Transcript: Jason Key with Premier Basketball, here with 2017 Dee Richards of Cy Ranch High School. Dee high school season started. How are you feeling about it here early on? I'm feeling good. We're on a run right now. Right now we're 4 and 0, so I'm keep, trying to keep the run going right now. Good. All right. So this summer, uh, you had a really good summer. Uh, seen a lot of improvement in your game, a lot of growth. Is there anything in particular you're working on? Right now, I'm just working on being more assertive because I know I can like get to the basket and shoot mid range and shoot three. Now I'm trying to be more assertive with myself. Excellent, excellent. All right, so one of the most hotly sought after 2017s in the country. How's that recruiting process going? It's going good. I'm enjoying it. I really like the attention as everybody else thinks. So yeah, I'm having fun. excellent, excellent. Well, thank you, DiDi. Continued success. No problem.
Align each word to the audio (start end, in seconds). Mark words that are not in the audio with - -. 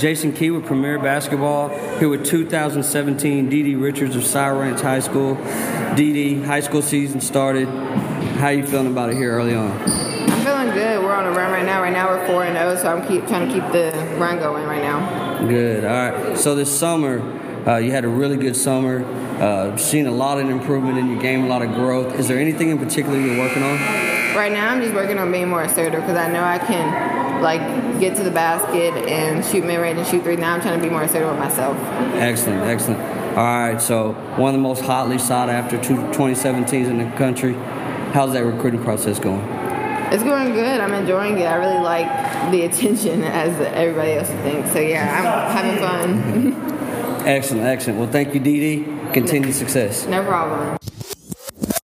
Jason 0.00 0.32
Key 0.32 0.50
with 0.50 0.64
Premier 0.64 0.98
Basketball, 0.98 1.68
here 1.98 2.08
with 2.08 2.24
2017 2.24 3.50
Dee 3.50 3.74
Richards 3.74 4.16
of 4.16 4.24
Cy 4.24 4.48
Ranch 4.48 4.80
High 4.80 5.00
School. 5.00 5.34
Dee 5.94 6.40
high 6.42 6.60
school 6.60 6.80
season 6.80 7.20
started. 7.20 7.68
How 8.38 8.46
are 8.46 8.54
you 8.54 8.66
feeling 8.66 8.86
about 8.86 9.10
it 9.10 9.16
here 9.16 9.32
early 9.32 9.54
on? 9.54 9.70
I'm 9.72 10.42
feeling 10.42 10.70
good. 10.70 11.02
We're 11.02 11.12
on 11.12 11.26
a 11.26 11.32
run 11.32 11.52
right 11.52 11.66
now. 11.66 11.82
Right 11.82 11.92
now 11.92 12.08
we're 12.08 12.26
4 12.26 12.44
and 12.44 12.56
0, 12.56 12.76
so 12.76 12.96
I'm 12.96 13.06
keep, 13.06 13.26
trying 13.28 13.48
to 13.48 13.52
keep 13.52 13.72
the 13.72 13.92
run 14.18 14.38
going 14.38 14.64
right 14.64 14.80
now. 14.80 15.46
Good. 15.46 15.84
All 15.84 15.90
right. 15.90 16.38
So 16.38 16.54
this 16.54 16.74
summer, 16.76 17.20
uh, 17.68 17.76
you 17.76 17.90
had 17.90 18.06
a 18.06 18.08
really 18.08 18.38
good 18.38 18.56
summer. 18.56 19.04
Uh, 19.04 19.76
seen 19.76 20.06
a 20.06 20.10
lot 20.10 20.40
of 20.40 20.48
improvement 20.48 20.96
in 20.96 21.10
your 21.10 21.20
game, 21.20 21.44
a 21.44 21.46
lot 21.46 21.60
of 21.60 21.74
growth. 21.74 22.18
Is 22.18 22.26
there 22.26 22.38
anything 22.38 22.70
in 22.70 22.78
particular 22.78 23.20
you're 23.20 23.38
working 23.38 23.62
on? 23.62 23.76
Right 24.34 24.50
now, 24.50 24.70
I'm 24.70 24.80
just 24.80 24.94
working 24.94 25.18
on 25.18 25.30
being 25.30 25.48
more 25.48 25.62
assertive 25.62 26.00
because 26.00 26.16
I 26.16 26.32
know 26.32 26.42
I 26.42 26.56
can 26.56 27.19
like 27.42 27.60
get 28.00 28.16
to 28.16 28.22
the 28.22 28.30
basket 28.30 28.94
and 29.08 29.44
shoot 29.44 29.64
mid 29.64 29.80
range 29.80 29.98
and 29.98 30.06
shoot 30.06 30.22
three. 30.22 30.36
Now 30.36 30.54
I'm 30.54 30.60
trying 30.60 30.78
to 30.78 30.82
be 30.82 30.90
more 30.90 31.02
assertive 31.02 31.30
with 31.30 31.38
myself. 31.38 31.76
Excellent, 32.16 32.62
excellent. 32.62 33.00
All 33.30 33.44
right, 33.44 33.80
so 33.80 34.12
one 34.36 34.54
of 34.54 34.54
the 34.54 34.62
most 34.62 34.82
hotly 34.82 35.18
sought 35.18 35.48
after 35.48 35.78
2017s 35.78 36.86
in 36.86 36.98
the 36.98 37.16
country. 37.16 37.54
How's 38.12 38.32
that 38.32 38.40
recruiting 38.40 38.82
process 38.82 39.20
going? 39.20 39.40
It's 40.12 40.24
going 40.24 40.52
good. 40.52 40.80
I'm 40.80 40.92
enjoying 40.92 41.38
it. 41.38 41.44
I 41.44 41.54
really 41.54 41.78
like 41.78 42.50
the 42.50 42.62
attention 42.62 43.22
as 43.24 43.58
everybody 43.60 44.12
else 44.14 44.28
thinks. 44.28 44.72
So 44.72 44.80
yeah, 44.80 45.52
I'm 45.54 45.56
having 45.56 46.52
fun. 46.58 46.70
excellent, 47.26 47.66
excellent. 47.66 48.00
Well, 48.00 48.10
thank 48.10 48.34
you, 48.34 48.40
DiDi. 48.40 49.12
Continued 49.14 49.54
success. 49.54 50.06
No 50.06 50.24
problem. 50.24 50.76